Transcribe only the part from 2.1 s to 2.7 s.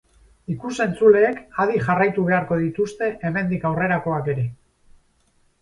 beharko